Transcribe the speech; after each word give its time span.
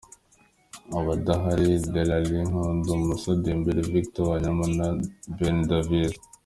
Abadahari:Dele 0.99 2.13
Alli, 2.19 2.39
N’Koudou, 2.49 2.95
Moussa 3.07 3.33
Dembélé, 3.43 3.81
Victor 3.93 4.25
Wanyama 4.29 4.65
na 4.77 4.87
Ben 5.37 5.57
Davies. 5.69 6.13